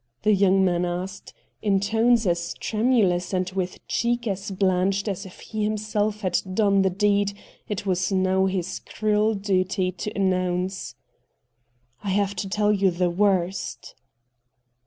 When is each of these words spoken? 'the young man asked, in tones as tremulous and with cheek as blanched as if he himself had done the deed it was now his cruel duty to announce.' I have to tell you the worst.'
'the 0.23 0.33
young 0.33 0.65
man 0.65 0.83
asked, 0.83 1.31
in 1.61 1.79
tones 1.79 2.25
as 2.25 2.55
tremulous 2.55 3.33
and 3.33 3.51
with 3.51 3.87
cheek 3.87 4.25
as 4.27 4.49
blanched 4.49 5.07
as 5.07 5.27
if 5.27 5.41
he 5.41 5.63
himself 5.63 6.21
had 6.21 6.41
done 6.55 6.81
the 6.81 6.89
deed 6.89 7.37
it 7.69 7.85
was 7.85 8.11
now 8.11 8.47
his 8.47 8.79
cruel 8.79 9.35
duty 9.35 9.91
to 9.91 10.11
announce.' 10.15 10.95
I 12.03 12.09
have 12.09 12.35
to 12.37 12.49
tell 12.49 12.73
you 12.73 12.89
the 12.89 13.11
worst.' 13.11 13.93